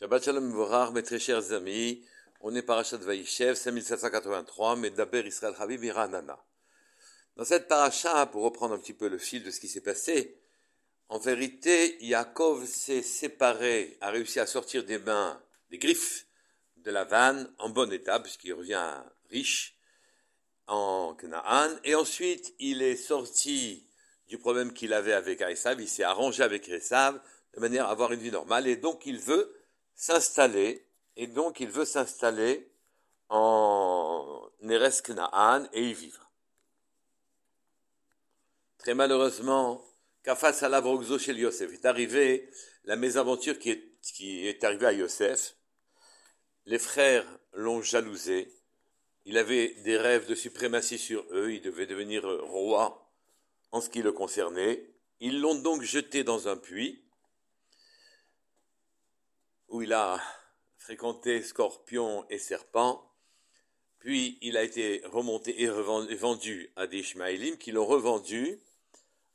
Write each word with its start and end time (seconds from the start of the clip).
Shabbat 0.00 0.24
Shalom 0.24 0.50
Vorach, 0.50 0.92
mes 0.92 1.02
très 1.02 1.18
chers 1.18 1.52
amis, 1.52 2.02
on 2.40 2.54
est 2.54 2.62
parachat 2.62 2.96
Vaïchev, 2.96 3.54
5783, 3.54 4.76
Medaber 4.76 5.26
Israël 5.26 5.54
Habib 5.58 5.84
Iranana. 5.84 6.42
Dans 7.36 7.44
cette 7.44 7.68
paracha, 7.68 8.24
pour 8.24 8.44
reprendre 8.44 8.72
un 8.72 8.78
petit 8.78 8.94
peu 8.94 9.10
le 9.10 9.18
fil 9.18 9.42
de 9.42 9.50
ce 9.50 9.60
qui 9.60 9.68
s'est 9.68 9.82
passé, 9.82 10.40
en 11.10 11.18
vérité, 11.18 12.02
Yaakov 12.02 12.64
s'est 12.64 13.02
séparé, 13.02 13.98
a 14.00 14.08
réussi 14.08 14.40
à 14.40 14.46
sortir 14.46 14.84
des 14.84 14.98
mains, 14.98 15.38
des 15.70 15.76
griffes 15.76 16.26
de 16.78 16.90
la 16.90 17.04
vanne 17.04 17.52
en 17.58 17.68
bon 17.68 17.92
état, 17.92 18.20
puisqu'il 18.20 18.54
revient 18.54 18.94
riche 19.28 19.76
en 20.66 21.14
Canaan, 21.14 21.76
et 21.84 21.94
ensuite 21.94 22.54
il 22.58 22.80
est 22.80 22.96
sorti 22.96 23.86
du 24.28 24.38
problème 24.38 24.72
qu'il 24.72 24.94
avait 24.94 25.12
avec 25.12 25.42
Esav, 25.42 25.78
il 25.78 25.88
s'est 25.88 26.04
arrangé 26.04 26.42
avec 26.42 26.70
Esav 26.70 27.20
de 27.52 27.60
manière 27.60 27.84
à 27.84 27.90
avoir 27.90 28.12
une 28.12 28.20
vie 28.20 28.30
normale, 28.30 28.66
et 28.66 28.76
donc 28.76 29.04
il 29.04 29.18
veut 29.18 29.59
s'installer, 29.94 30.86
et 31.16 31.26
donc 31.26 31.60
il 31.60 31.68
veut 31.68 31.84
s'installer 31.84 32.70
en 33.28 34.48
Neres 34.62 35.02
Knaan 35.02 35.68
et 35.72 35.90
y 35.90 35.94
vivre. 35.94 36.30
Très 38.78 38.94
malheureusement, 38.94 39.84
Kafas 40.22 40.64
Alavrogzo 40.64 41.18
chez 41.18 41.34
Yosef 41.34 41.72
est 41.72 41.84
arrivé 41.84 42.50
la 42.84 42.96
mésaventure 42.96 43.58
qui 43.58 43.70
est, 43.70 43.84
qui 44.14 44.46
est 44.46 44.64
arrivée 44.64 44.86
à 44.86 44.92
Yosef. 44.92 45.56
Les 46.66 46.78
frères 46.78 47.26
l'ont 47.52 47.82
jalousé. 47.82 48.52
Il 49.26 49.38
avait 49.38 49.74
des 49.84 49.96
rêves 49.96 50.26
de 50.26 50.34
suprématie 50.34 50.98
sur 50.98 51.24
eux. 51.32 51.52
Il 51.52 51.60
devait 51.60 51.86
devenir 51.86 52.26
roi 52.42 53.10
en 53.70 53.80
ce 53.80 53.90
qui 53.90 54.02
le 54.02 54.12
concernait. 54.12 54.90
Ils 55.20 55.40
l'ont 55.40 55.54
donc 55.54 55.82
jeté 55.82 56.24
dans 56.24 56.48
un 56.48 56.56
puits 56.56 57.04
il 59.82 59.92
a 59.92 60.20
fréquenté 60.76 61.42
scorpions 61.42 62.26
et 62.30 62.38
serpents, 62.38 63.10
puis 63.98 64.38
il 64.40 64.56
a 64.56 64.62
été 64.62 65.02
remonté 65.04 65.62
et 65.62 65.68
vendu 65.68 66.72
à 66.76 66.86
des 66.86 66.98
Ishmaélim 66.98 67.58
qui 67.58 67.70
l'ont 67.70 67.86
revendu 67.86 68.58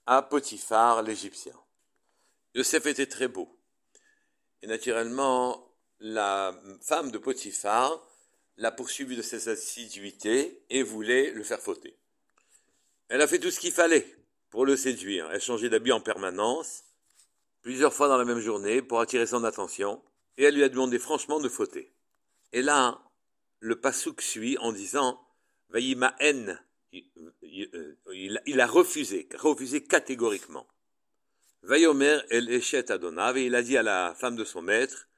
à 0.05 0.21
Potiphar 0.21 1.03
l'Égyptien. 1.03 1.53
Yosef 2.55 2.85
était 2.87 3.05
très 3.05 3.27
beau. 3.27 3.49
Et 4.61 4.67
naturellement, 4.67 5.71
la 5.99 6.59
femme 6.81 7.11
de 7.11 7.17
Potiphar 7.17 8.05
l'a 8.57 8.71
poursuivi 8.71 9.15
de 9.15 9.21
ses 9.21 9.49
assiduités 9.49 10.63
et 10.69 10.81
voulait 10.81 11.31
le 11.31 11.43
faire 11.43 11.59
fauter. 11.59 11.95
Elle 13.09 13.21
a 13.21 13.27
fait 13.27 13.39
tout 13.39 13.51
ce 13.51 13.59
qu'il 13.59 13.71
fallait 13.71 14.07
pour 14.49 14.65
le 14.65 14.77
séduire. 14.77 15.29
Elle 15.31 15.41
changeait 15.41 15.69
d'habit 15.69 15.91
en 15.91 16.01
permanence, 16.01 16.85
plusieurs 17.61 17.93
fois 17.93 18.07
dans 18.07 18.17
la 18.17 18.25
même 18.25 18.39
journée, 18.39 18.81
pour 18.81 18.99
attirer 18.99 19.27
son 19.27 19.43
attention 19.43 20.01
et 20.37 20.43
elle 20.43 20.55
lui 20.55 20.63
a 20.63 20.69
demandé 20.69 20.99
franchement 20.99 21.39
de 21.39 21.49
fauter. 21.49 21.91
Et 22.53 22.61
là, 22.61 23.01
le 23.59 23.79
pasouk 23.79 24.21
suit 24.21 24.57
en 24.59 24.71
disant 24.71 25.19
Vaïma 25.69 26.15
haine. 26.19 26.61
Il, 26.91 28.61
a 28.61 28.67
refusé, 28.67 29.27
refusé 29.35 29.83
catégoriquement. 29.83 30.67
Vayomer 31.63 32.19
el 32.29 32.49
Eshet 32.49 32.91
Adonav, 32.91 33.37
et 33.37 33.45
il 33.45 33.55
a 33.55 33.63
dit 33.63 33.75
à 33.75 33.83
la 33.83 34.13
femme 34.15 34.35
de 34.35 34.45
son 34.45 34.61
maître 34.61 35.09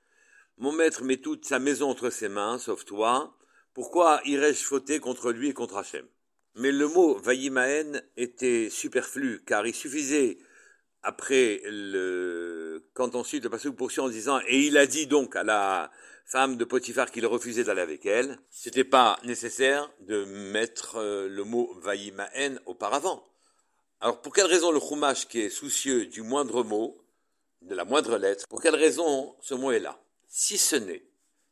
Mon 0.58 0.72
maître 0.72 1.04
met 1.04 1.18
toute 1.18 1.46
sa 1.46 1.60
maison 1.60 1.90
entre 1.90 2.10
ses 2.10 2.30
mains, 2.30 2.58
sauf 2.58 2.86
toi. 2.86 3.38
Pourquoi 3.74 4.22
irais-je 4.26 4.64
fauter 4.64 5.00
contre 5.00 5.32
lui 5.32 5.50
et 5.50 5.54
contre 5.54 5.78
Hachem? 5.78 6.08
Mais 6.56 6.72
le 6.72 6.88
mot 6.88 7.20
Vayimaen 7.20 8.02
était 8.16 8.70
superflu, 8.72 9.44
car 9.46 9.68
il 9.68 9.76
suffisait 9.76 10.40
après 11.04 11.62
le, 11.66 12.47
quand 12.98 13.14
ensuite 13.14 13.44
le 13.44 13.52
passage 13.52 13.74
poursuit 13.74 14.02
en 14.02 14.10
disant, 14.10 14.40
et 14.48 14.66
il 14.66 14.76
a 14.76 14.88
dit 14.88 15.06
donc 15.06 15.36
à 15.36 15.44
la 15.44 15.92
femme 16.26 16.58
de 16.58 16.66
Potiphar 16.66 17.12
qu'il 17.12 17.28
refusait 17.28 17.64
d'aller 17.64 17.82
avec 17.82 18.08
elle, 18.08 18.40
c'était 18.50 18.84
pas 18.84 19.20
nécessaire 19.24 19.88
de 20.00 20.26
mettre 20.26 20.96
euh, 20.96 21.28
le 21.30 21.44
mot 21.44 21.72
vaïmaen 21.76 22.60
auparavant. 22.66 23.24
Alors 24.02 24.20
pour 24.20 24.34
quelle 24.34 24.48
raison 24.48 24.72
le 24.72 24.80
Chumash 24.80 25.28
qui 25.28 25.42
est 25.42 25.52
soucieux 25.52 26.08
du 26.08 26.24
moindre 26.24 26.64
mot, 26.64 26.98
de 27.62 27.76
la 27.76 27.86
moindre 27.86 28.18
lettre, 28.18 28.48
pour 28.48 28.64
quelle 28.64 28.76
raison 28.76 29.36
ce 29.42 29.54
mot 29.54 29.72
est 29.72 29.80
là? 29.80 30.02
Si 30.28 30.58
ce 30.58 30.76
n'est, 30.76 31.06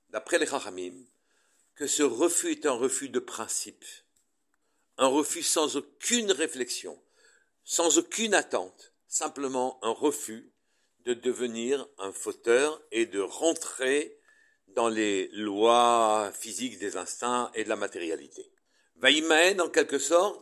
d'après 0.10 0.40
les 0.40 0.48
Chachamim, 0.48 0.96
que 1.76 1.86
ce 1.86 2.02
refus 2.02 2.54
est 2.54 2.66
un 2.66 2.72
refus 2.72 3.10
de 3.10 3.20
principe, 3.20 3.86
un 4.98 5.08
refus 5.08 5.44
sans 5.44 5.76
aucune 5.76 6.32
réflexion, 6.32 7.00
sans 7.64 8.00
aucune 8.00 8.34
attente, 8.34 8.94
simplement 9.08 9.78
un 9.84 9.92
refus 9.92 10.52
de 11.06 11.14
devenir 11.14 11.88
un 12.00 12.12
fauteur 12.12 12.82
et 12.92 13.06
de 13.06 13.20
rentrer 13.20 14.18
dans 14.70 14.90
les 14.90 15.30
lois 15.30 16.32
physiques 16.34 16.80
des 16.80 16.98
instincts 16.98 17.52
et 17.54 17.64
de 17.64 17.70
la 17.70 17.76
matérialité. 17.76 18.52
Vaïmaen, 18.98 19.60
en 19.60 19.70
quelque 19.70 20.00
sorte, 20.00 20.42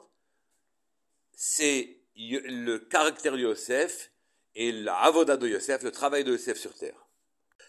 c'est 1.36 2.00
le 2.16 2.78
caractère 2.78 3.34
de 3.34 3.40
Yosef 3.40 4.12
et 4.56 4.72
la 4.72 4.96
avoda 4.96 5.38
de 5.38 5.48
Yosef, 5.48 5.84
le 5.84 5.92
travail 5.92 6.24
de 6.24 6.32
Yosef 6.32 6.58
sur 6.58 6.74
terre. 6.74 7.08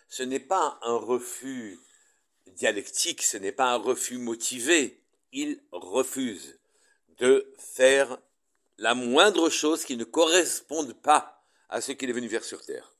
Ce 0.09 0.23
n'est 0.23 0.41
pas 0.41 0.79
un 0.83 0.97
refus 0.97 1.79
dialectique, 2.47 3.23
ce 3.23 3.37
n'est 3.37 3.53
pas 3.53 3.73
un 3.73 3.77
refus 3.77 4.19
motivé. 4.19 5.03
Il 5.33 5.61
refuse 5.73 6.59
de 7.19 7.53
faire 7.59 8.19
la 8.79 8.95
moindre 8.95 9.49
chose 9.51 9.85
qui 9.85 9.97
ne 9.97 10.05
corresponde 10.05 10.93
pas 10.93 11.34
à 11.75 11.81
ce 11.81 11.91
qu'il 11.91 12.09
est 12.09 12.13
venu 12.13 12.29
faire 12.29 12.45
sur 12.45 12.65
terre. 12.65 12.95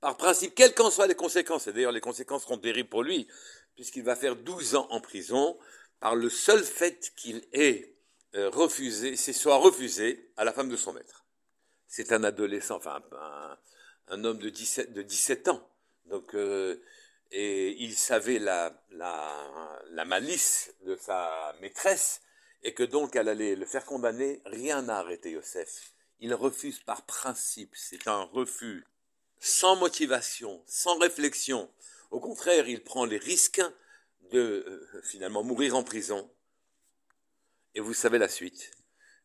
Par 0.00 0.16
principe, 0.16 0.56
quelles 0.56 0.74
qu'en 0.74 0.90
soient 0.90 1.06
les 1.06 1.14
conséquences, 1.14 1.68
et 1.68 1.72
d'ailleurs 1.72 1.92
les 1.92 2.00
conséquences 2.00 2.42
seront 2.42 2.58
terribles 2.58 2.88
pour 2.88 3.04
lui, 3.04 3.28
puisqu'il 3.76 4.02
va 4.02 4.16
faire 4.16 4.34
12 4.34 4.74
ans 4.74 4.88
en 4.90 5.00
prison, 5.00 5.56
par 6.00 6.16
le 6.16 6.28
seul 6.28 6.64
fait 6.64 7.12
qu'il 7.14 7.46
ait 7.52 7.94
euh, 8.34 8.50
refusé, 8.50 9.14
c'est 9.14 9.32
soit 9.32 9.56
refusé 9.56 10.32
à 10.36 10.42
la 10.42 10.52
femme 10.52 10.68
de 10.68 10.76
son 10.76 10.92
maître. 10.94 11.26
C'est 11.86 12.10
un 12.10 12.24
adolescent, 12.24 12.76
enfin 12.76 13.00
un, 14.08 14.24
homme 14.24 14.38
de 14.38 14.48
17, 14.48 14.92
de 14.92 15.02
17 15.02 15.46
ans. 15.46 15.70
Donc, 16.06 16.34
euh, 16.34 16.82
et 17.30 17.70
il 17.80 17.94
savait 17.94 18.40
la, 18.40 18.82
la, 18.90 19.80
la 19.90 20.04
malice 20.04 20.74
de 20.84 20.96
sa 20.96 21.54
maîtresse, 21.60 22.20
et 22.64 22.74
que 22.74 22.82
donc 22.82 23.14
elle 23.14 23.28
allait 23.28 23.54
le 23.54 23.64
faire 23.64 23.84
condamner, 23.84 24.42
rien 24.44 24.82
n'a 24.82 24.98
arrêté 24.98 25.30
Yosef. 25.30 25.92
Il 26.20 26.34
refuse 26.34 26.80
par 26.80 27.06
principe, 27.06 27.74
c'est 27.76 28.08
un 28.08 28.22
refus 28.22 28.84
sans 29.40 29.76
motivation, 29.76 30.62
sans 30.66 30.98
réflexion. 30.98 31.70
Au 32.10 32.20
contraire, 32.20 32.68
il 32.68 32.82
prend 32.82 33.04
les 33.04 33.18
risques 33.18 33.62
de 34.32 34.38
euh, 34.66 35.02
finalement 35.02 35.44
mourir 35.44 35.76
en 35.76 35.84
prison. 35.84 36.30
Et 37.74 37.80
vous 37.80 37.94
savez 37.94 38.18
la 38.18 38.28
suite, 38.28 38.72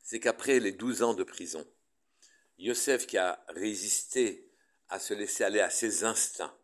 c'est 0.04 0.20
qu'après 0.20 0.60
les 0.60 0.72
douze 0.72 1.02
ans 1.02 1.14
de 1.14 1.24
prison, 1.24 1.66
Yosef 2.60 3.08
qui 3.08 3.18
a 3.18 3.44
résisté 3.50 4.48
à 4.90 5.00
se 5.00 5.14
laisser 5.14 5.44
aller 5.44 5.62
à 5.62 5.70
ses 5.70 6.04
instincts, 6.04 6.56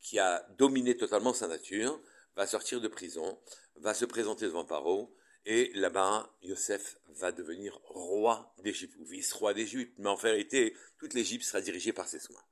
qui 0.00 0.18
a 0.20 0.46
dominé 0.56 0.96
totalement 0.96 1.34
sa 1.34 1.48
nature, 1.48 2.00
va 2.36 2.46
sortir 2.46 2.80
de 2.80 2.88
prison, 2.88 3.40
va 3.76 3.94
se 3.94 4.04
présenter 4.04 4.44
devant 4.44 4.64
Paro, 4.64 5.12
et 5.46 5.70
là-bas, 5.74 6.28
Yosef 6.42 6.98
va 7.08 7.30
devenir 7.30 7.78
roi 7.84 8.52
d'Égypte, 8.64 8.96
ou 8.98 9.04
vice-roi 9.04 9.54
d'Égypte. 9.54 9.94
Mais 9.98 10.08
en 10.08 10.16
vérité, 10.16 10.76
toute 10.98 11.14
l'Égypte 11.14 11.44
sera 11.44 11.60
dirigée 11.60 11.92
par 11.92 12.08
ses 12.08 12.18
soins. 12.18 12.42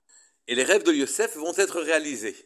Et 0.47 0.55
les 0.55 0.63
rêves 0.63 0.85
de 0.85 0.93
Yosef 0.93 1.37
vont 1.37 1.57
être 1.57 1.81
réalisés. 1.81 2.37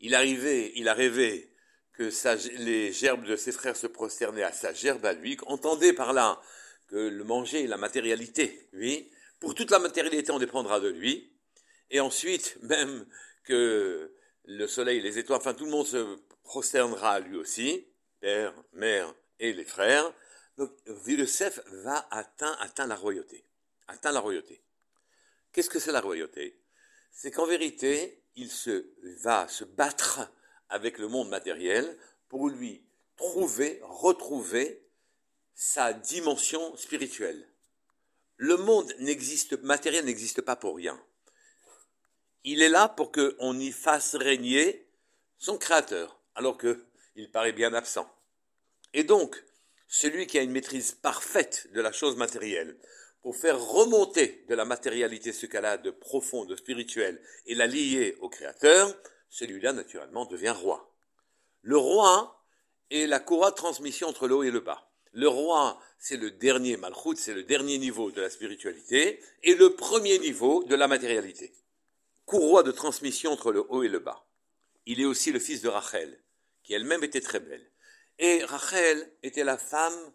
Il, 0.00 0.16
arrivait, 0.16 0.72
il 0.74 0.88
a 0.88 0.94
rêvé 0.94 1.54
que 1.92 2.10
les 2.58 2.92
gerbes 2.92 3.24
de 3.24 3.36
ses 3.36 3.52
frères 3.52 3.76
se 3.76 3.86
prosternaient 3.86 4.42
à 4.42 4.50
sa 4.50 4.72
gerbe 4.72 5.06
à 5.06 5.12
lui. 5.12 5.38
Entendez 5.46 5.92
par 5.92 6.12
là 6.12 6.40
que 6.88 6.96
le 6.96 7.22
manger, 7.22 7.68
la 7.68 7.76
matérialité, 7.76 8.68
oui, 8.72 9.12
pour 9.38 9.54
toute 9.54 9.70
la 9.70 9.78
matérialité, 9.78 10.32
on 10.32 10.40
dépendra 10.40 10.80
de 10.80 10.88
lui. 10.88 11.32
Et 11.90 12.00
ensuite, 12.00 12.58
même 12.62 13.06
que 13.44 14.12
le 14.44 14.66
soleil, 14.66 15.00
les 15.00 15.18
étoiles, 15.18 15.38
enfin 15.38 15.54
tout 15.54 15.66
le 15.66 15.70
monde 15.70 15.86
se 15.86 16.18
prosternera 16.42 17.12
à 17.12 17.20
lui 17.20 17.36
aussi, 17.36 17.86
père, 18.20 18.52
mère, 18.72 19.14
et 19.38 19.52
les 19.52 19.64
frères. 19.64 20.12
Donc 20.56 20.70
va 20.86 22.06
atteindre, 22.10 22.86
la 22.86 22.96
royauté. 22.96 23.44
La 24.04 24.20
royauté. 24.20 24.62
Qu'est-ce 25.52 25.70
que 25.70 25.78
c'est 25.78 25.92
la 25.92 26.00
royauté? 26.00 26.60
C'est 27.12 27.30
qu'en 27.30 27.46
vérité, 27.46 28.22
il 28.36 28.50
se, 28.50 28.86
va 29.22 29.48
se 29.48 29.64
battre 29.64 30.20
avec 30.68 30.98
le 30.98 31.08
monde 31.08 31.28
matériel 31.28 31.96
pour 32.28 32.48
lui 32.48 32.84
trouver, 33.16 33.80
retrouver 33.82 34.84
sa 35.54 35.92
dimension 35.92 36.76
spirituelle. 36.76 37.48
Le 38.36 38.56
monde 38.56 38.92
n'existe, 38.98 39.62
matériel 39.62 40.04
n'existe 40.04 40.40
pas 40.40 40.56
pour 40.56 40.76
rien. 40.76 41.00
Il 42.42 42.60
est 42.62 42.68
là 42.68 42.88
pour 42.88 43.12
qu'on 43.12 43.58
y 43.58 43.70
fasse 43.70 44.16
régner 44.16 44.88
son 45.38 45.56
créateur, 45.56 46.20
alors 46.34 46.58
qu'il 46.58 47.30
paraît 47.32 47.52
bien 47.52 47.72
absent. 47.72 48.10
Et 48.94 49.04
donc, 49.04 49.44
celui 49.88 50.26
qui 50.26 50.38
a 50.38 50.42
une 50.42 50.52
maîtrise 50.52 50.92
parfaite 50.92 51.68
de 51.72 51.80
la 51.80 51.92
chose 51.92 52.16
matérielle, 52.16 52.78
pour 53.22 53.36
faire 53.36 53.60
remonter 53.60 54.44
de 54.48 54.54
la 54.54 54.64
matérialité 54.64 55.32
ce 55.32 55.46
qu'elle 55.46 55.64
a 55.64 55.78
de 55.78 55.90
profond, 55.90 56.44
de 56.44 56.56
spirituel, 56.56 57.20
et 57.46 57.54
la 57.54 57.66
lier 57.66 58.16
au 58.20 58.28
Créateur, 58.28 58.94
celui-là, 59.30 59.72
naturellement, 59.72 60.26
devient 60.26 60.54
roi. 60.56 60.94
Le 61.62 61.76
roi 61.76 62.44
est 62.90 63.06
la 63.06 63.20
courroie 63.20 63.50
de 63.50 63.56
transmission 63.56 64.08
entre 64.08 64.28
le 64.28 64.34
haut 64.34 64.42
et 64.42 64.50
le 64.50 64.60
bas. 64.60 64.90
Le 65.12 65.26
roi, 65.26 65.80
c'est 65.98 66.16
le 66.16 66.30
dernier 66.30 66.76
malchut, 66.76 67.16
c'est 67.16 67.34
le 67.34 67.44
dernier 67.44 67.78
niveau 67.78 68.10
de 68.10 68.20
la 68.20 68.30
spiritualité 68.30 69.20
et 69.42 69.54
le 69.54 69.74
premier 69.74 70.18
niveau 70.18 70.62
de 70.64 70.74
la 70.74 70.86
matérialité. 70.86 71.52
Courroie 72.26 72.62
de 72.62 72.72
transmission 72.72 73.32
entre 73.32 73.52
le 73.52 73.64
haut 73.70 73.82
et 73.82 73.88
le 73.88 74.00
bas. 74.00 74.26
Il 74.86 75.00
est 75.00 75.06
aussi 75.06 75.32
le 75.32 75.38
fils 75.38 75.62
de 75.62 75.68
Rachel, 75.68 76.20
qui 76.62 76.74
elle-même 76.74 77.04
était 77.04 77.20
très 77.20 77.40
belle. 77.40 77.70
Et 78.18 78.44
Rachel 78.44 79.10
était 79.22 79.44
la 79.44 79.58
femme 79.58 80.12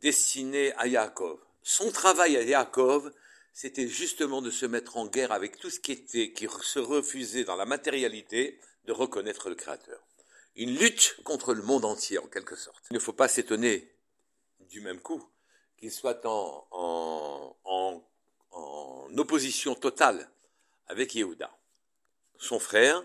destinée 0.00 0.72
à 0.76 0.86
Yaakov. 0.86 1.38
Son 1.62 1.90
travail 1.90 2.36
à 2.36 2.42
Yaakov, 2.42 3.12
c'était 3.52 3.88
justement 3.88 4.42
de 4.42 4.50
se 4.50 4.66
mettre 4.66 4.96
en 4.96 5.06
guerre 5.06 5.32
avec 5.32 5.58
tout 5.58 5.70
ce 5.70 5.80
qui 5.80 5.92
était, 5.92 6.32
qui 6.32 6.46
se 6.62 6.78
refusait 6.78 7.44
dans 7.44 7.56
la 7.56 7.66
matérialité 7.66 8.60
de 8.84 8.92
reconnaître 8.92 9.48
le 9.48 9.54
Créateur. 9.54 10.02
Une 10.56 10.76
lutte 10.76 11.16
contre 11.24 11.54
le 11.54 11.62
monde 11.62 11.84
entier, 11.84 12.18
en 12.18 12.26
quelque 12.26 12.56
sorte. 12.56 12.84
Il 12.90 12.94
ne 12.94 12.98
faut 12.98 13.12
pas 13.12 13.28
s'étonner 13.28 13.90
du 14.60 14.80
même 14.80 15.00
coup 15.00 15.22
qu'il 15.78 15.90
soit 15.90 16.24
en, 16.26 16.66
en, 16.70 18.04
en, 18.50 19.10
opposition 19.16 19.74
totale 19.74 20.28
avec 20.86 21.14
Yehuda, 21.14 21.56
son 22.38 22.58
frère, 22.58 23.02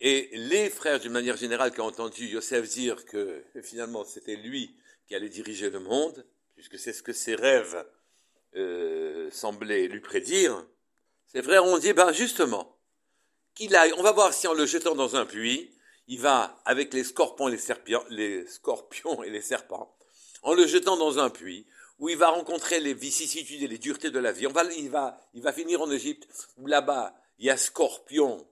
et 0.00 0.28
les 0.32 0.68
frères, 0.68 1.00
d'une 1.00 1.12
manière 1.12 1.36
générale, 1.36 1.72
qui 1.72 1.80
ont 1.80 1.86
entendu 1.86 2.26
Yosef 2.26 2.68
dire 2.68 3.04
que 3.06 3.42
finalement 3.62 4.04
c'était 4.04 4.36
lui 4.36 4.74
qui 5.08 5.14
allait 5.14 5.28
diriger 5.28 5.70
le 5.70 5.80
monde, 5.80 6.26
puisque 6.54 6.78
c'est 6.78 6.92
ce 6.92 7.02
que 7.02 7.12
ses 7.12 7.34
rêves 7.34 7.86
euh, 8.56 9.30
semblaient 9.30 9.88
lui 9.88 10.00
prédire, 10.00 10.66
ses 11.26 11.42
frères 11.42 11.64
ont 11.64 11.78
dit, 11.78 11.92
ben 11.92 12.12
justement, 12.12 12.76
qu'il 13.54 13.74
aille, 13.74 13.92
on 13.96 14.02
va 14.02 14.12
voir 14.12 14.34
si 14.34 14.46
en 14.46 14.52
le 14.52 14.66
jetant 14.66 14.94
dans 14.94 15.16
un 15.16 15.24
puits, 15.24 15.70
il 16.08 16.20
va, 16.20 16.60
avec 16.64 16.92
les 16.94 17.04
scorpions, 17.04 17.48
les, 17.48 17.58
serpions, 17.58 18.04
les 18.10 18.46
scorpions 18.46 19.22
et 19.22 19.30
les 19.30 19.40
serpents, 19.40 19.96
en 20.42 20.54
le 20.54 20.66
jetant 20.66 20.96
dans 20.96 21.18
un 21.18 21.30
puits, 21.30 21.66
où 21.98 22.10
il 22.10 22.16
va 22.16 22.28
rencontrer 22.28 22.80
les 22.80 22.94
vicissitudes 22.94 23.62
et 23.62 23.68
les 23.68 23.78
duretés 23.78 24.10
de 24.10 24.18
la 24.18 24.30
vie. 24.30 24.46
On 24.46 24.52
va, 24.52 24.64
il, 24.64 24.90
va, 24.90 25.18
il 25.32 25.42
va 25.42 25.52
finir 25.52 25.80
en 25.80 25.90
Égypte, 25.90 26.28
où 26.58 26.66
là-bas, 26.66 27.14
il 27.38 27.46
y 27.46 27.50
a 27.50 27.56
scorpions 27.56 28.46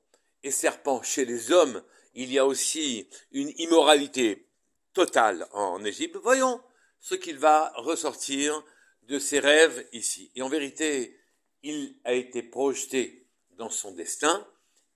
et 0.44 0.52
serpents 0.52 1.02
chez 1.02 1.24
les 1.24 1.50
hommes. 1.50 1.82
Il 2.14 2.32
y 2.32 2.38
a 2.38 2.46
aussi 2.46 3.08
une 3.32 3.52
immoralité 3.58 4.46
totale 4.92 5.48
en 5.52 5.84
Égypte. 5.84 6.16
Voyons 6.22 6.60
ce 7.00 7.16
qu'il 7.16 7.38
va 7.38 7.72
ressortir 7.76 8.64
de 9.08 9.18
ses 9.18 9.40
rêves 9.40 9.84
ici. 9.92 10.30
Et 10.36 10.42
en 10.42 10.48
vérité, 10.48 11.18
il 11.64 11.96
a 12.04 12.12
été 12.12 12.42
projeté 12.42 13.26
dans 13.58 13.70
son 13.70 13.92
destin, 13.92 14.46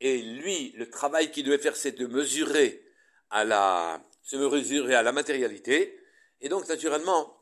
et 0.00 0.22
lui, 0.22 0.72
le 0.76 0.88
travail 0.88 1.32
qu'il 1.32 1.44
devait 1.44 1.58
faire, 1.58 1.76
c'est 1.76 1.98
de 1.98 2.06
mesurer 2.06 2.84
à 3.30 3.44
la, 3.44 4.00
se 4.22 4.36
mesurer 4.36 4.94
à 4.94 5.02
la 5.02 5.12
matérialité, 5.12 5.98
et 6.40 6.48
donc, 6.48 6.68
naturellement, 6.68 7.36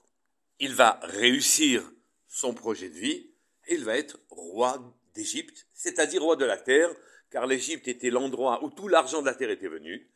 il 0.58 0.74
va 0.74 0.98
réussir 1.02 1.82
son 2.26 2.54
projet 2.54 2.88
de 2.88 2.98
vie 2.98 3.30
il 3.68 3.84
va 3.84 3.96
être 3.96 4.18
roi 4.30 4.94
d'Égypte, 5.14 5.66
c'est-à-dire 5.72 6.22
roi 6.22 6.36
de 6.36 6.44
la 6.44 6.56
terre, 6.56 6.90
car 7.36 7.46
l'Égypte 7.46 7.86
était 7.86 8.08
l'endroit 8.08 8.64
où 8.64 8.70
tout 8.70 8.88
l'argent 8.88 9.20
de 9.20 9.26
la 9.26 9.34
terre 9.34 9.50
était 9.50 9.68
venu, 9.68 10.10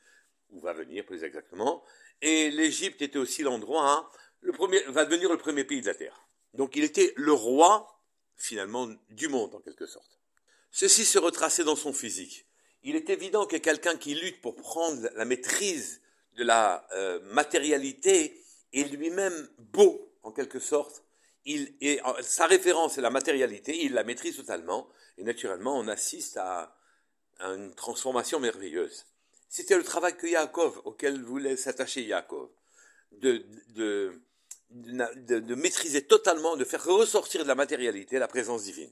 ou 0.49 0.59
va 0.59 0.73
venir 0.73 1.05
plus 1.05 1.23
exactement, 1.23 1.85
et 2.23 2.51
l'Égypte 2.51 3.03
était 3.03 3.19
aussi 3.19 3.43
l'endroit, 3.43 3.93
hein, 3.93 4.09
le 4.41 4.53
premier, 4.53 4.81
va 4.85 5.05
devenir 5.05 5.31
le 5.31 5.37
premier 5.37 5.65
pays 5.65 5.83
de 5.83 5.87
la 5.87 5.95
terre. 5.95 6.27
Donc 6.55 6.77
il 6.77 6.83
était 6.83 7.13
le 7.17 7.35
roi, 7.35 8.01
finalement, 8.37 8.89
du 9.11 9.29
monde, 9.29 9.55
en 9.55 9.61
quelque 9.61 9.85
sorte. 9.85 10.19
Ceci 10.71 11.05
se 11.05 11.19
retraçait 11.19 11.63
dans 11.63 11.77
son 11.77 11.93
physique. 11.93 12.47
Il 12.85 12.97
est 12.97 13.11
évident 13.11 13.45
que 13.45 13.59
quelqu'un 13.59 13.99
qui 13.99 14.15
lutte 14.15 14.41
pour 14.41 14.57
prendre 14.57 15.07
la 15.15 15.27
maîtrise 15.27 16.01
de 16.39 16.45
la 16.45 16.89
euh, 16.95 17.21
matérialité 17.35 18.43
est 18.73 18.85
lui-même 18.85 19.47
beau, 19.59 20.11
en 20.23 20.33
quelque 20.33 20.59
sorte. 20.59 21.05
Il 21.45 21.75
est, 21.83 22.01
sa 22.23 22.47
référence 22.47 22.97
est 22.97 23.03
la 23.03 23.11
matérialité, 23.11 23.85
il 23.85 23.93
la 23.93 24.05
maîtrise 24.05 24.39
totalement, 24.39 24.89
et 25.19 25.23
naturellement, 25.23 25.77
on 25.79 25.87
assiste 25.87 26.39
à, 26.39 26.79
une 27.41 27.75
transformation 27.75 28.41
merveilleuse. 28.41 29.07
C'était 29.49 29.77
le 29.77 29.83
travail 29.83 30.17
que 30.17 30.27
Yaakov, 30.27 30.83
auquel 30.85 31.23
voulait 31.23 31.57
s'attacher 31.57 32.03
Yaakov, 32.03 32.49
de, 33.13 33.45
de, 33.75 34.21
de, 34.71 35.55
maîtriser 35.55 36.07
totalement, 36.07 36.57
de 36.57 36.65
faire 36.65 36.85
ressortir 36.85 37.43
de 37.43 37.49
la 37.49 37.55
matérialité 37.55 38.19
la 38.19 38.29
présence 38.29 38.65
divine. 38.65 38.91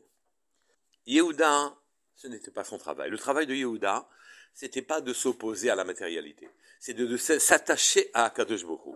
Yehuda, 1.06 1.76
ce 2.16 2.26
n'était 2.26 2.50
pas 2.50 2.64
son 2.64 2.78
travail. 2.78 3.10
Le 3.10 3.18
travail 3.18 3.46
de 3.46 3.54
Yehuda, 3.54 4.08
c'était 4.52 4.82
pas 4.82 5.00
de 5.00 5.12
s'opposer 5.12 5.70
à 5.70 5.76
la 5.76 5.84
matérialité, 5.84 6.48
c'est 6.80 6.94
de, 6.94 7.16
s'attacher 7.16 8.10
à 8.12 8.30
Kadosh 8.30 8.64
Bokhu. 8.64 8.90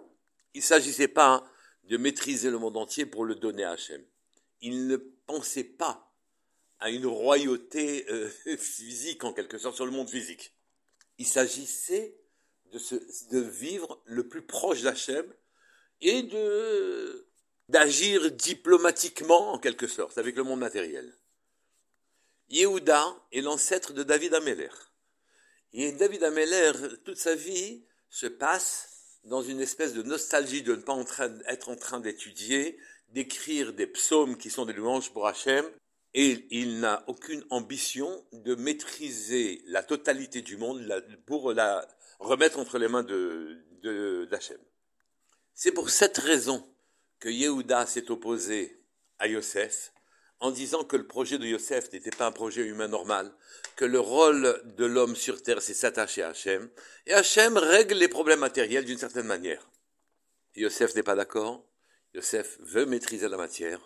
Il 0.54 0.58
ne 0.58 0.64
s'agissait 0.64 1.08
pas 1.08 1.44
de 1.84 1.96
maîtriser 1.96 2.50
le 2.50 2.58
monde 2.58 2.76
entier 2.76 3.06
pour 3.06 3.24
le 3.24 3.36
donner 3.36 3.64
à 3.64 3.72
Hachem. 3.72 4.02
Il 4.60 4.86
ne 4.88 4.96
pensait 4.96 5.64
pas 5.64 6.11
à 6.82 6.90
une 6.90 7.06
royauté 7.06 8.04
euh, 8.10 8.28
physique, 8.58 9.22
en 9.24 9.32
quelque 9.32 9.56
sorte, 9.56 9.76
sur 9.76 9.86
le 9.86 9.92
monde 9.92 10.10
physique. 10.10 10.52
Il 11.18 11.26
s'agissait 11.26 12.18
de, 12.72 13.38
vivre 13.38 14.02
le 14.04 14.26
plus 14.26 14.42
proche 14.42 14.82
d'Hachem 14.82 15.32
et 16.00 16.22
de 16.22 17.28
d'agir 17.68 18.30
diplomatiquement, 18.32 19.52
en 19.52 19.58
quelque 19.58 19.86
sorte, 19.86 20.18
avec 20.18 20.36
le 20.36 20.42
monde 20.42 20.58
matériel. 20.58 21.16
Yehuda 22.50 23.16
est 23.30 23.40
l'ancêtre 23.40 23.92
de 23.92 24.02
David 24.02 24.34
Ameller. 24.34 24.68
Et 25.72 25.92
David 25.92 26.24
Ameller, 26.24 26.72
toute 27.04 27.16
sa 27.16 27.34
vie, 27.34 27.84
se 28.10 28.26
passe 28.26 29.20
dans 29.24 29.42
une 29.42 29.60
espèce 29.60 29.94
de 29.94 30.02
nostalgie 30.02 30.62
de 30.62 30.74
ne 30.74 30.82
pas 30.82 30.98
être 31.46 31.68
en 31.70 31.76
train 31.76 32.00
d'étudier, 32.00 32.78
d'écrire 33.10 33.72
des 33.72 33.86
psaumes 33.86 34.36
qui 34.36 34.50
sont 34.50 34.66
des 34.66 34.74
louanges 34.74 35.12
pour 35.12 35.26
Hachem, 35.26 35.64
et 36.14 36.46
il 36.50 36.80
n'a 36.80 37.04
aucune 37.06 37.44
ambition 37.50 38.24
de 38.32 38.54
maîtriser 38.54 39.62
la 39.66 39.82
totalité 39.82 40.42
du 40.42 40.56
monde 40.56 41.04
pour 41.26 41.52
la 41.52 41.86
remettre 42.18 42.58
entre 42.58 42.78
les 42.78 42.88
mains 42.88 43.02
de, 43.02 44.26
d'Hachem. 44.30 44.58
C'est 45.54 45.72
pour 45.72 45.90
cette 45.90 46.18
raison 46.18 46.66
que 47.18 47.28
Yehuda 47.28 47.86
s'est 47.86 48.10
opposé 48.10 48.82
à 49.18 49.26
Yosef, 49.26 49.92
en 50.40 50.50
disant 50.50 50.82
que 50.82 50.96
le 50.96 51.06
projet 51.06 51.38
de 51.38 51.46
Yosef 51.46 51.92
n'était 51.92 52.10
pas 52.10 52.26
un 52.26 52.32
projet 52.32 52.62
humain 52.62 52.88
normal, 52.88 53.32
que 53.76 53.84
le 53.84 54.00
rôle 54.00 54.60
de 54.76 54.84
l'homme 54.84 55.14
sur 55.14 55.40
terre, 55.42 55.62
c'est 55.62 55.74
s'attacher 55.74 56.22
à 56.22 56.30
Hachem, 56.30 56.68
et 57.06 57.14
Hachem 57.14 57.56
règle 57.56 57.94
les 57.94 58.08
problèmes 58.08 58.40
matériels 58.40 58.84
d'une 58.84 58.98
certaine 58.98 59.26
manière. 59.26 59.70
Yosef 60.56 60.94
n'est 60.94 61.04
pas 61.04 61.14
d'accord, 61.14 61.64
Yosef 62.12 62.58
veut 62.60 62.86
maîtriser 62.86 63.28
la 63.28 63.36
matière, 63.36 63.80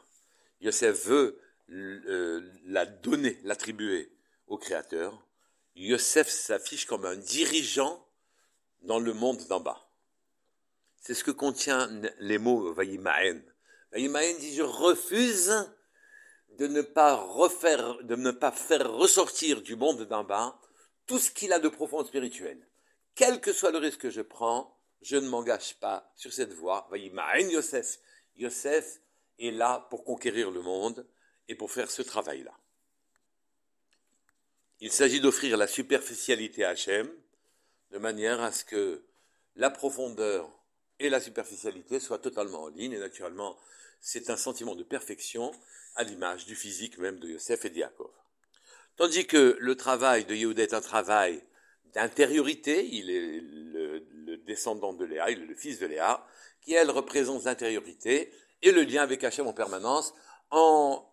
Yosef 0.61 1.07
veut 1.07 1.39
la 1.69 2.87
donner, 2.87 3.39
l'attribuer 3.43 4.13
au 4.47 4.59
Créateur, 4.59 5.27
Yosef 5.75 6.29
s'affiche 6.29 6.87
comme 6.87 7.05
un 7.05 7.17
dirigeant 7.17 8.07
dans 8.83 8.99
le 8.99 9.13
monde 9.13 9.47
d'en 9.49 9.61
bas. 9.61 9.91
C'est 11.01 11.15
ce 11.15 11.25
que 11.25 11.31
contient 11.31 11.89
les 12.19 12.39
mots 12.39 12.73
Vayimaen. 12.73 13.43
Vayimaen 13.93 14.39
dit 14.39 14.55
je 14.55 14.63
refuse 14.63 15.53
de 16.59 16.67
ne 16.67 16.83
pas 16.83 17.15
refaire, 17.15 18.03
de 18.05 18.17
ne 18.17 18.31
pas 18.31 18.53
faire 18.53 18.91
ressortir 18.93 19.63
du 19.63 19.77
monde 19.77 20.03
d'en 20.03 20.25
bas 20.25 20.59
tout 21.07 21.19
ce 21.19 21.31
qu'il 21.31 21.53
a 21.53 21.59
de 21.59 21.69
profond 21.69 22.05
spirituel. 22.05 22.67
Quel 23.15 23.41
que 23.41 23.53
soit 23.53 23.71
le 23.71 23.79
risque 23.79 24.01
que 24.01 24.11
je 24.11 24.23
prends, 24.23 24.77
je 25.03 25.17
ne 25.17 25.29
m'engage 25.29 25.79
pas 25.79 26.13
sur 26.17 26.33
cette 26.33 26.53
voie. 26.53 26.87
Voyez, 26.89 27.13
Yosef. 27.51 27.99
Yosef 28.37 29.01
est 29.39 29.51
là 29.51 29.87
pour 29.91 30.05
conquérir 30.05 30.51
le 30.51 30.63
monde 30.63 31.07
et 31.49 31.55
pour 31.55 31.71
faire 31.71 31.91
ce 31.91 32.03
travail-là. 32.03 32.53
Il 34.81 34.93
s'agit 34.93 35.21
d'offrir 35.21 35.57
la 35.57 35.67
superficialité 35.67 36.65
à 36.65 36.71
Hachem, 36.71 37.11
de 37.93 37.99
manière 37.99 38.43
à 38.43 38.53
ce 38.53 38.65
que 38.65 39.03
la 39.55 39.71
profondeur 39.71 40.49
et 40.99 41.09
la 41.09 41.21
superficialité 41.21 42.00
soient 42.00 42.19
totalement 42.19 42.65
en 42.65 42.69
ligne, 42.69 42.93
et 42.93 42.99
naturellement, 42.99 43.57
c'est 44.00 44.31
un 44.31 44.37
sentiment 44.37 44.75
de 44.75 44.83
perfection 44.83 45.53
à 45.95 46.05
l'image 46.05 46.45
du 46.45 46.55
physique 46.55 46.99
même 46.99 47.19
de 47.19 47.29
Yosef 47.29 47.65
et 47.65 47.71
d'Yakov. 47.71 48.11
Tandis 48.97 49.26
que 49.26 49.57
le 49.59 49.76
travail 49.76 50.25
de 50.25 50.35
Yehuda 50.35 50.62
est 50.62 50.75
un 50.75 50.81
travail 50.81 51.43
d'intériorité, 51.95 52.87
il 52.93 53.11
est 53.11 53.41
le, 53.41 54.37
descendant 54.47 54.93
de 54.93 55.05
Léa, 55.05 55.31
il 55.31 55.43
est 55.43 55.47
le 55.47 55.55
fils 55.55 55.79
de 55.79 55.87
Léa, 55.87 56.25
qui 56.61 56.75
elle 56.75 56.91
représente 56.91 57.45
l'intériorité 57.45 58.33
et 58.62 58.71
le 58.71 58.83
lien 58.83 59.03
avec 59.03 59.25
Hachem 59.25 59.47
en 59.47 59.53
permanence 59.53 60.15
en 60.50 61.05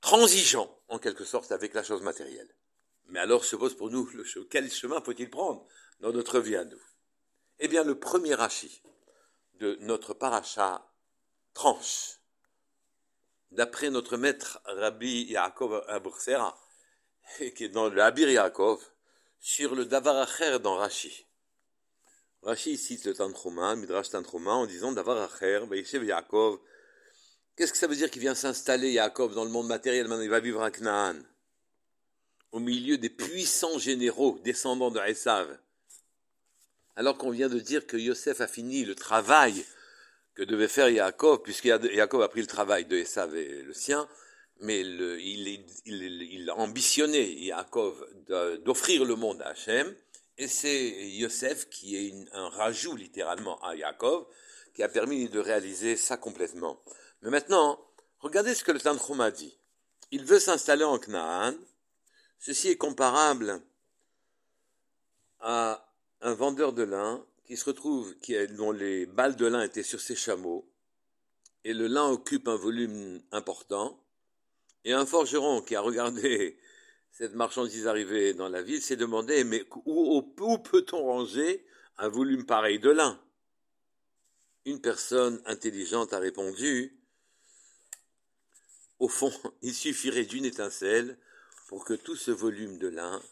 transigeant 0.00 0.78
en 0.88 0.98
quelque 0.98 1.24
sorte 1.24 1.52
avec 1.52 1.74
la 1.74 1.82
chose 1.82 2.02
matérielle. 2.02 2.54
Mais 3.06 3.18
alors 3.18 3.44
se 3.44 3.56
pose 3.56 3.76
pour 3.76 3.90
nous 3.90 4.06
le, 4.10 4.24
quel 4.50 4.70
chemin 4.70 5.00
faut-il 5.00 5.30
prendre 5.30 5.66
dans 6.00 6.12
notre 6.12 6.40
vie 6.40 6.56
à 6.56 6.64
nous? 6.64 6.80
Eh 7.58 7.68
bien 7.68 7.84
le 7.84 7.98
premier 7.98 8.34
rachis 8.34 8.82
de 9.54 9.76
notre 9.80 10.14
paracha 10.14 10.86
tranche 11.54 12.18
d'après 13.50 13.90
notre 13.90 14.16
maître 14.16 14.60
Rabbi 14.64 15.24
Yaakov 15.24 15.84
Abursera, 15.88 16.58
qui 17.56 17.64
est 17.64 17.68
dans 17.68 17.88
le 17.88 18.02
Abir 18.02 18.30
Yaakov, 18.30 18.82
sur 19.40 19.74
le 19.74 19.84
Davar 19.84 20.16
Acher 20.16 20.58
dans 20.58 20.76
Rashi. 20.76 21.26
Rashi 22.42 22.76
cite 22.76 23.06
le 23.06 23.14
Tantroma, 23.14 23.74
Midrash 23.76 24.10
Tantroma, 24.10 24.52
en 24.52 24.66
disant 24.66 24.92
Davar 24.92 25.18
Acher, 25.18 25.60
Vaïshev 25.66 26.04
Yaakov. 26.04 26.60
Qu'est-ce 27.58 27.72
que 27.72 27.78
ça 27.78 27.88
veut 27.88 27.96
dire 27.96 28.08
qu'il 28.08 28.22
vient 28.22 28.36
s'installer, 28.36 28.92
Yaakov, 28.92 29.34
dans 29.34 29.44
le 29.44 29.50
monde 29.50 29.66
matériel? 29.66 30.06
Maintenant, 30.06 30.22
il 30.22 30.30
va 30.30 30.38
vivre 30.38 30.62
à 30.62 30.70
Canaan, 30.70 31.16
au 32.52 32.60
milieu 32.60 32.98
des 32.98 33.10
puissants 33.10 33.80
généraux 33.80 34.38
descendants 34.44 34.92
de 34.92 35.00
Esav. 35.00 35.58
Alors 36.94 37.18
qu'on 37.18 37.30
vient 37.30 37.48
de 37.48 37.58
dire 37.58 37.84
que 37.84 37.96
Yosef 37.96 38.40
a 38.40 38.46
fini 38.46 38.84
le 38.84 38.94
travail 38.94 39.64
que 40.36 40.44
devait 40.44 40.68
faire 40.68 40.88
Yaakov, 40.88 41.42
puisque 41.42 41.64
Yaakov 41.64 42.22
a 42.22 42.28
pris 42.28 42.42
le 42.42 42.46
travail 42.46 42.84
de 42.84 42.96
Esav 42.96 43.34
et 43.34 43.62
le 43.62 43.74
sien, 43.74 44.08
mais 44.60 44.82
il, 44.82 45.60
il, 45.84 46.22
il, 46.30 47.44
Yaakov, 47.44 48.06
d'offrir 48.64 49.04
le 49.04 49.16
monde 49.16 49.42
à 49.42 49.48
Hachem, 49.48 49.92
et 50.36 50.46
c'est 50.46 51.08
Yosef 51.08 51.68
qui 51.70 51.96
est 51.96 52.14
un 52.34 52.50
rajout 52.50 52.94
littéralement 52.94 53.60
à 53.64 53.74
Yaakov, 53.74 54.26
qui 54.74 54.84
a 54.84 54.88
permis 54.88 55.28
de 55.28 55.40
réaliser 55.40 55.96
ça 55.96 56.16
complètement. 56.16 56.80
Mais 57.22 57.30
maintenant, 57.30 57.78
regardez 58.20 58.54
ce 58.54 58.64
que 58.64 58.72
le 58.72 58.80
Tanchum 58.80 59.20
a 59.20 59.30
dit. 59.30 59.58
Il 60.10 60.24
veut 60.24 60.38
s'installer 60.38 60.84
en 60.84 60.98
Canaan. 60.98 61.54
Ceci 62.38 62.68
est 62.68 62.76
comparable 62.76 63.60
à 65.40 65.92
un 66.20 66.34
vendeur 66.34 66.72
de 66.72 66.82
lin 66.82 67.24
qui 67.44 67.56
se 67.56 67.64
retrouve, 67.64 68.14
dont 68.56 68.72
les 68.72 69.06
balles 69.06 69.36
de 69.36 69.46
lin 69.46 69.62
étaient 69.62 69.82
sur 69.82 70.00
ses 70.00 70.14
chameaux, 70.14 70.68
et 71.64 71.72
le 71.72 71.86
lin 71.86 72.06
occupe 72.06 72.46
un 72.48 72.56
volume 72.56 73.22
important, 73.32 73.98
et 74.84 74.92
un 74.92 75.06
forgeron 75.06 75.62
qui 75.62 75.74
a 75.74 75.80
regardé 75.80 76.58
cette 77.10 77.34
marchandise 77.34 77.86
arriver 77.86 78.34
dans 78.34 78.48
la 78.48 78.62
ville 78.62 78.82
s'est 78.82 78.96
demandé 78.96 79.42
mais 79.44 79.64
où 79.86 80.22
peut-on 80.58 81.02
ranger 81.02 81.66
un 81.96 82.08
volume 82.08 82.46
pareil 82.46 82.78
de 82.78 82.90
lin? 82.90 83.20
Une 84.66 84.80
personne 84.80 85.40
intelligente 85.46 86.12
a 86.12 86.18
répondu 86.18 86.97
au 88.98 89.08
fond, 89.08 89.32
il 89.62 89.74
suffirait 89.74 90.24
d'une 90.24 90.44
étincelle 90.44 91.16
pour 91.68 91.84
que 91.84 91.94
tout 91.94 92.16
ce 92.16 92.30
volume 92.30 92.78
de 92.78 92.88
lin 92.88 93.22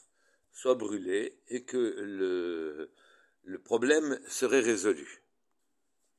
soit 0.53 0.75
brûlé 0.75 1.39
et 1.49 1.65
que 1.65 1.77
le, 1.77 3.59
problème 3.65 4.19
serait 4.29 4.61
résolu. 4.61 5.23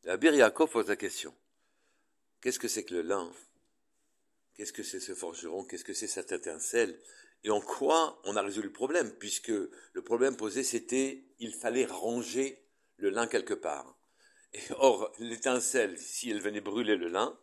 La 0.03 0.15
Yaakov 0.15 0.71
pose 0.71 0.87
la 0.87 0.95
question. 0.95 1.33
Qu'est-ce 2.41 2.59
que 2.59 2.67
c'est 2.67 2.83
que 2.83 2.93
le 2.93 3.01
lin? 3.01 3.31
Qu'est-ce 4.55 4.73
que 4.73 4.83
c'est 4.83 4.99
ce 4.99 5.13
forgeron? 5.13 5.63
Qu'est-ce 5.65 5.83
que 5.83 5.93
c'est 5.93 6.07
cette 6.07 6.31
étincelle? 6.31 6.99
Et 7.43 7.49
en 7.49 7.61
quoi 7.61 8.19
on 8.23 8.35
a 8.35 8.41
résolu 8.41 8.67
le 8.67 8.73
problème? 8.73 9.11
Puisque 9.11 9.49
le 9.49 10.01
problème 10.01 10.35
posé, 10.35 10.63
c'était 10.63 11.23
il 11.39 11.53
fallait 11.53 11.85
ranger 11.85 12.63
le 12.97 13.09
lin 13.09 13.27
quelque 13.27 13.53
part. 13.53 13.97
Et 14.53 14.61
or, 14.77 15.11
l'étincelle, 15.19 15.97
si 15.97 16.29
elle 16.29 16.41
venait 16.41 16.61
brûler 16.61 16.95
le 16.95 17.07
lin, 17.07 17.37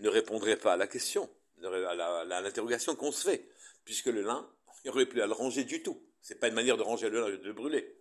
ne 0.00 0.08
répondrait 0.08 0.56
pas 0.56 0.74
à 0.74 0.76
la 0.76 0.86
question, 0.86 1.28
à 1.64 2.40
l'interrogation 2.40 2.94
qu'on 2.96 3.12
se 3.12 3.28
fait, 3.28 3.48
puisque 3.84 4.06
le 4.06 4.22
lin, 4.22 4.48
il 4.84 4.88
n'y 4.88 4.90
aurait 4.90 5.06
plus 5.06 5.20
à 5.20 5.26
le 5.26 5.32
ranger 5.32 5.64
du 5.64 5.82
tout. 5.82 6.02
Ce 6.20 6.32
n'est 6.32 6.40
pas 6.40 6.48
une 6.48 6.54
manière 6.54 6.76
de 6.76 6.82
ranger 6.82 7.08
le 7.08 7.20
lin, 7.20 7.30
de 7.30 7.36
le 7.36 7.52
brûler. 7.52 7.96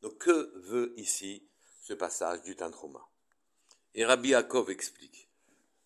Donc, 0.00 0.18
que 0.18 0.52
veut 0.60 0.92
ici 0.96 1.48
ce 1.82 1.94
passage 1.94 2.42
du 2.42 2.56
Tantroma 2.56 3.06
Et 3.94 4.04
Rabbi 4.04 4.30
Yaakov 4.30 4.70
explique 4.70 5.28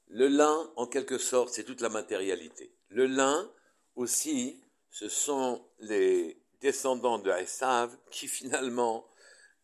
le 0.08 0.28
lin, 0.28 0.70
en 0.76 0.86
quelque 0.86 1.18
sorte, 1.18 1.52
c'est 1.52 1.64
toute 1.64 1.80
la 1.80 1.88
matérialité. 1.88 2.72
Le 2.88 3.06
lin, 3.06 3.50
aussi, 3.96 4.62
ce 4.90 5.08
sont 5.08 5.66
les 5.80 6.40
descendants 6.60 7.18
de 7.18 7.30
Esav 7.30 7.96
qui 8.10 8.28
finalement 8.28 9.08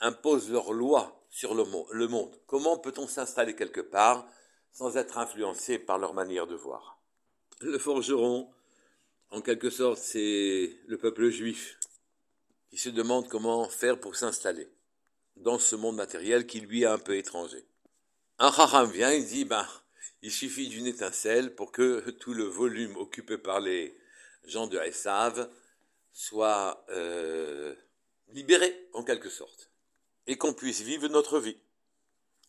imposent 0.00 0.50
leurs 0.50 0.72
lois 0.72 1.24
sur 1.30 1.54
le 1.54 2.08
monde. 2.08 2.40
Comment 2.46 2.76
peut-on 2.78 3.06
s'installer 3.06 3.54
quelque 3.54 3.80
part 3.80 4.26
sans 4.72 4.96
être 4.96 5.18
influencé 5.18 5.78
par 5.78 5.98
leur 5.98 6.12
manière 6.12 6.46
de 6.46 6.54
voir? 6.54 7.01
Le 7.62 7.78
forgeron, 7.78 8.50
en 9.30 9.40
quelque 9.40 9.70
sorte, 9.70 9.98
c'est 9.98 10.76
le 10.88 10.98
peuple 10.98 11.28
juif 11.28 11.78
qui 12.70 12.76
se 12.76 12.88
demande 12.88 13.28
comment 13.28 13.68
faire 13.68 14.00
pour 14.00 14.16
s'installer 14.16 14.68
dans 15.36 15.60
ce 15.60 15.76
monde 15.76 15.94
matériel 15.94 16.46
qui 16.46 16.60
lui 16.60 16.82
est 16.82 16.86
un 16.86 16.98
peu 16.98 17.16
étranger. 17.16 17.64
Un 18.40 18.50
chacham 18.50 18.90
vient 18.90 19.10
et 19.10 19.22
dit, 19.22 19.44
ben, 19.44 19.66
il 20.22 20.32
suffit 20.32 20.68
d'une 20.68 20.86
étincelle 20.86 21.54
pour 21.54 21.70
que 21.70 22.10
tout 22.10 22.34
le 22.34 22.44
volume 22.44 22.96
occupé 22.96 23.38
par 23.38 23.60
les 23.60 23.96
gens 24.44 24.66
de 24.66 24.78
Esav 24.78 25.48
soit 26.12 26.84
euh, 26.90 27.76
libéré 28.28 28.88
en 28.92 29.04
quelque 29.04 29.30
sorte 29.30 29.70
et 30.26 30.36
qu'on 30.36 30.52
puisse 30.52 30.80
vivre 30.80 31.06
notre 31.06 31.38
vie 31.38 31.58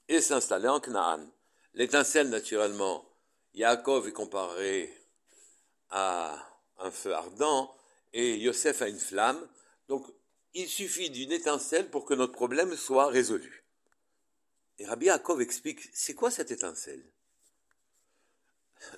et 0.08 0.22
s'installer 0.22 0.70
en 0.70 0.80
Canaan. 0.80 1.30
L'étincelle, 1.76 2.30
naturellement, 2.30 3.08
Yaakov 3.54 4.08
est 4.08 4.12
comparé 4.12 5.03
à 5.94 6.60
un 6.80 6.92
feu 6.92 7.14
ardent 7.14 7.74
et 8.12 8.38
Yosef 8.38 8.82
à 8.82 8.90
une 8.90 9.00
flamme. 9.00 9.48
Donc, 9.88 10.06
il 10.54 10.68
suffit 10.68 11.10
d'une 11.10 11.32
étincelle 11.32 11.90
pour 11.90 12.06
que 12.06 12.14
notre 12.14 12.34
problème 12.34 12.76
soit 12.76 13.08
résolu. 13.08 13.64
Et 14.80 14.86
Rabbi 14.86 15.06
Yaakov 15.06 15.42
explique, 15.42 15.80
c'est 15.94 16.16
quoi 16.16 16.32
cette 16.32 16.52
étincelle? 16.52 17.06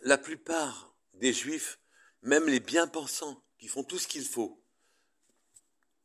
La 0.02 0.18
plupart 0.18 0.96
des 1.14 1.34
juifs, 1.34 1.80
même 2.22 2.48
les 2.48 2.62
bien-pensants, 2.62 3.44
qui 3.60 3.68
font 3.68 3.84
tout 3.84 4.00
ce 4.00 4.08
qu'il 4.08 4.25
faut, 4.25 4.62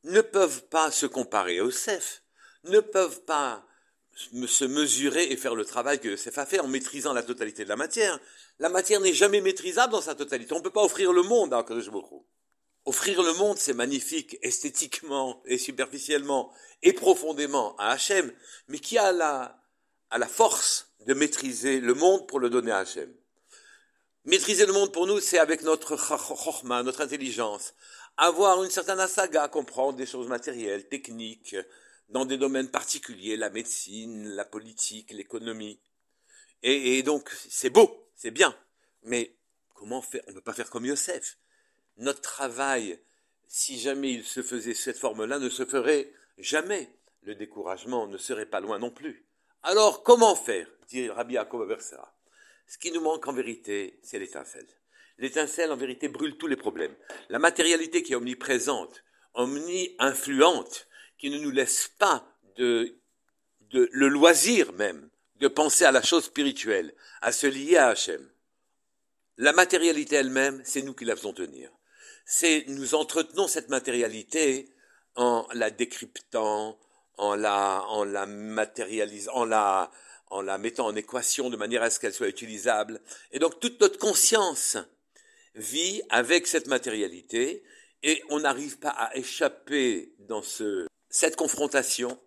ne 0.04 0.20
peuvent 0.20 0.66
pas 0.68 0.90
se 0.90 1.06
comparer 1.06 1.52
à 1.52 1.64
Yosef, 1.64 2.22
ne 2.64 2.80
peuvent 2.80 3.22
pas 3.22 3.66
se 4.46 4.64
mesurer 4.64 5.30
et 5.30 5.36
faire 5.36 5.54
le 5.54 5.64
travail 5.64 5.98
que 5.98 6.08
Yosef 6.08 6.36
a 6.38 6.46
fait 6.46 6.60
en 6.60 6.68
maîtrisant 6.68 7.12
la 7.12 7.22
totalité 7.22 7.64
de 7.64 7.68
la 7.68 7.76
matière. 7.76 8.18
La 8.58 8.68
matière 8.68 9.00
n'est 9.00 9.14
jamais 9.14 9.40
maîtrisable 9.40 9.92
dans 9.92 10.00
sa 10.00 10.14
totalité. 10.14 10.52
On 10.52 10.58
ne 10.58 10.62
peut 10.62 10.70
pas 10.70 10.84
offrir 10.84 11.12
le 11.12 11.22
monde 11.22 11.54
à 11.54 11.62
Kadosh 11.62 11.90
Offrir 12.86 13.22
le 13.22 13.32
monde, 13.34 13.58
c'est 13.58 13.74
magnifique, 13.74 14.38
esthétiquement 14.42 15.42
et 15.44 15.58
superficiellement 15.58 16.52
et 16.82 16.92
profondément 16.92 17.76
à 17.76 17.90
Hachem, 17.90 18.32
mais 18.68 18.78
qui 18.78 18.96
a 18.96 19.12
la, 19.12 19.58
a 20.10 20.18
la 20.18 20.26
force 20.26 20.88
de 21.06 21.14
maîtriser 21.14 21.80
le 21.80 21.94
monde 21.94 22.26
pour 22.26 22.40
le 22.40 22.50
donner 22.50 22.72
à 22.72 22.78
Hachem? 22.78 23.12
Maîtriser 24.24 24.66
le 24.66 24.72
monde 24.72 24.92
pour 24.92 25.06
nous, 25.06 25.20
c'est 25.20 25.38
avec 25.38 25.62
notre 25.62 25.96
chorma, 25.96 26.82
notre 26.82 27.00
intelligence. 27.00 27.74
Avoir 28.16 28.62
une 28.64 28.70
certaine 28.70 29.00
asaga, 29.00 29.48
comprendre 29.48 29.96
des 29.96 30.06
choses 30.06 30.28
matérielles, 30.28 30.88
techniques, 30.88 31.56
dans 32.10 32.24
des 32.24 32.36
domaines 32.36 32.70
particuliers, 32.70 33.36
la 33.36 33.50
médecine, 33.50 34.28
la 34.28 34.44
politique, 34.44 35.12
l'économie. 35.12 35.80
Et, 36.62 37.02
donc, 37.02 37.30
c'est 37.48 37.70
beau, 37.70 38.10
c'est 38.14 38.30
bien. 38.30 38.54
Mais 39.04 39.34
comment 39.74 40.02
faire? 40.02 40.22
On 40.26 40.30
ne 40.30 40.34
peut 40.34 40.42
pas 40.42 40.52
faire 40.52 40.68
comme 40.68 40.84
Yosef. 40.84 41.38
Notre 41.96 42.20
travail, 42.20 43.00
si 43.48 43.78
jamais 43.78 44.12
il 44.12 44.24
se 44.24 44.42
faisait 44.42 44.74
cette 44.74 44.98
forme-là, 44.98 45.38
ne 45.38 45.48
se 45.48 45.64
ferait 45.64 46.12
jamais. 46.36 46.92
Le 47.22 47.34
découragement 47.34 48.06
ne 48.06 48.18
serait 48.18 48.46
pas 48.46 48.60
loin 48.60 48.78
non 48.78 48.90
plus. 48.90 49.24
Alors, 49.62 50.02
comment 50.02 50.34
faire? 50.34 50.66
Dit 50.88 51.08
Rabbi 51.08 51.34
Yaakov 51.34 51.66
Bersera. 51.66 52.14
Ce 52.66 52.78
qui 52.78 52.92
nous 52.92 53.00
manque 53.00 53.26
en 53.26 53.32
vérité, 53.32 53.98
c'est 54.02 54.18
l'étincelle. 54.18 54.68
L'étincelle, 55.18 55.70
en 55.70 55.76
vérité, 55.76 56.08
brûle 56.08 56.36
tous 56.36 56.46
les 56.46 56.56
problèmes. 56.56 56.94
La 57.28 57.38
matérialité 57.38 58.02
qui 58.02 58.12
est 58.12 58.16
omniprésente, 58.16 59.04
omni-influente, 59.34 60.88
qui 61.20 61.28
ne 61.28 61.38
nous 61.38 61.50
laisse 61.50 61.88
pas 61.98 62.26
de, 62.56 62.96
le 63.70 64.08
loisir 64.08 64.72
même 64.72 65.10
de 65.36 65.48
penser 65.48 65.84
à 65.84 65.92
la 65.92 66.02
chose 66.02 66.24
spirituelle, 66.24 66.94
à 67.20 67.30
se 67.30 67.46
lier 67.46 67.76
à 67.76 67.88
Hachem. 67.88 68.26
La 69.36 69.52
matérialité 69.52 70.16
elle-même, 70.16 70.60
c'est 70.64 70.82
nous 70.82 70.94
qui 70.94 71.04
la 71.04 71.16
faisons 71.16 71.32
tenir. 71.32 71.70
C'est 72.24 72.64
nous 72.68 72.94
entretenons 72.94 73.48
cette 73.48 73.68
matérialité 73.68 74.70
en 75.14 75.46
la 75.52 75.70
décryptant, 75.70 76.78
en 77.16 77.34
la, 77.34 77.84
en 77.88 78.04
la 78.04 78.26
matérialisant, 78.26 79.32
en 79.34 79.44
la, 79.44 79.90
en 80.28 80.42
la 80.42 80.58
mettant 80.58 80.86
en 80.86 80.96
équation 80.96 81.50
de 81.50 81.56
manière 81.56 81.82
à 81.82 81.90
ce 81.90 82.00
qu'elle 82.00 82.14
soit 82.14 82.28
utilisable. 82.28 83.00
Et 83.30 83.38
donc 83.38 83.60
toute 83.60 83.80
notre 83.80 83.98
conscience 83.98 84.78
vit 85.54 86.02
avec 86.08 86.46
cette 86.46 86.66
matérialité 86.66 87.62
et 88.02 88.22
on 88.30 88.40
n'arrive 88.40 88.78
pas 88.78 88.90
à 88.90 89.16
échapper 89.16 90.14
dans 90.18 90.42
ce, 90.42 90.86
cette 91.10 91.36
confrontation 91.36 92.18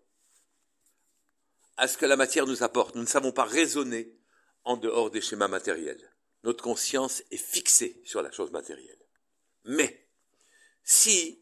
à 1.77 1.87
ce 1.87 1.97
que 1.97 2.05
la 2.05 2.17
matière 2.17 2.45
nous 2.45 2.61
apporte. 2.61 2.95
Nous 2.95 3.01
ne 3.01 3.07
savons 3.07 3.31
pas 3.31 3.45
raisonner 3.45 4.15
en 4.63 4.77
dehors 4.77 5.09
des 5.09 5.21
schémas 5.21 5.47
matériels. 5.47 6.11
Notre 6.43 6.63
conscience 6.63 7.23
est 7.31 7.37
fixée 7.37 8.01
sur 8.05 8.21
la 8.21 8.31
chose 8.31 8.51
matérielle. 8.51 8.99
Mais 9.63 10.05
si 10.83 11.41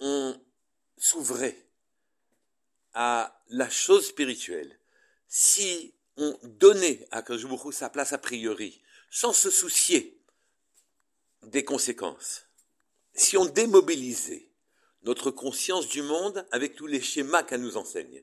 on 0.00 0.40
s'ouvrait 0.96 1.68
à 2.94 3.42
la 3.48 3.68
chose 3.68 4.06
spirituelle, 4.06 4.78
si 5.28 5.94
on 6.16 6.38
donnait 6.42 7.06
à 7.10 7.22
Kajuburu 7.22 7.72
sa 7.72 7.90
place 7.90 8.12
a 8.12 8.18
priori, 8.18 8.82
sans 9.10 9.32
se 9.32 9.50
soucier 9.50 10.18
des 11.42 11.64
conséquences, 11.64 12.46
si 13.14 13.36
on 13.36 13.44
démobilisait 13.44 14.51
notre 15.04 15.30
conscience 15.30 15.88
du 15.88 16.02
monde 16.02 16.46
avec 16.50 16.74
tous 16.74 16.86
les 16.86 17.00
schémas 17.00 17.42
qu'elle 17.42 17.62
nous 17.62 17.76
enseigne. 17.76 18.22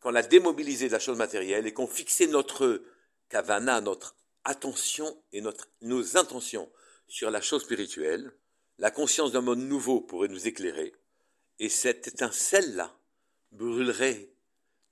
Qu'on 0.00 0.14
a 0.14 0.22
démobilisé 0.22 0.88
de 0.88 0.92
la 0.92 0.98
chose 0.98 1.18
matérielle 1.18 1.66
et 1.66 1.72
qu'on 1.72 1.86
fixait 1.86 2.26
notre 2.26 2.82
kavana, 3.28 3.80
notre 3.80 4.16
attention 4.44 5.22
et 5.32 5.40
notre, 5.40 5.68
nos 5.82 6.16
intentions 6.16 6.70
sur 7.08 7.30
la 7.30 7.40
chose 7.40 7.62
spirituelle, 7.62 8.32
la 8.78 8.90
conscience 8.90 9.32
d'un 9.32 9.40
monde 9.40 9.60
nouveau 9.60 10.00
pourrait 10.00 10.28
nous 10.28 10.46
éclairer, 10.46 10.94
et 11.58 11.68
cette 11.68 12.08
étincelle-là 12.08 12.94
brûlerait 13.52 14.30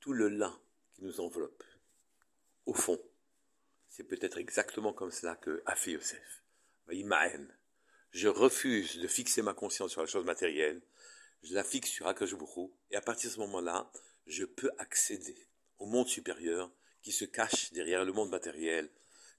tout 0.00 0.12
le 0.12 0.28
lin 0.28 0.58
qui 0.94 1.02
nous 1.04 1.20
enveloppe. 1.20 1.62
Au 2.66 2.72
fond, 2.72 2.98
c'est 3.88 4.04
peut-être 4.04 4.38
exactement 4.38 4.92
comme 4.92 5.10
cela 5.10 5.36
que 5.36 5.62
a 5.66 5.76
fait 5.76 5.92
Yosef. 5.92 6.42
Je 8.14 8.28
refuse 8.28 8.98
de 8.98 9.08
fixer 9.08 9.42
ma 9.42 9.54
conscience 9.54 9.90
sur 9.90 10.00
la 10.00 10.06
chose 10.06 10.24
matérielle, 10.24 10.80
je 11.42 11.52
la 11.52 11.64
fixe 11.64 11.90
sur 11.90 12.06
Akashburu, 12.06 12.68
et 12.92 12.96
à 12.96 13.00
partir 13.00 13.28
de 13.28 13.34
ce 13.34 13.40
moment-là, 13.40 13.90
je 14.28 14.44
peux 14.44 14.70
accéder 14.78 15.48
au 15.80 15.86
monde 15.86 16.06
supérieur 16.06 16.70
qui 17.02 17.10
se 17.10 17.24
cache 17.24 17.72
derrière 17.72 18.04
le 18.04 18.12
monde 18.12 18.30
matériel. 18.30 18.88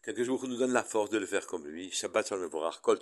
Qu'Akashburu 0.03 0.50
nous 0.50 0.58
donne 0.58 0.74
la 0.74 0.84
force 0.84 1.10
de 1.10 1.17
le 1.17 1.25
faire 1.25 1.48
comme 1.48 1.65
lui. 1.65 1.89
Shabbat 1.89 2.27
Shalom 2.27 2.50
Kol 2.82 3.00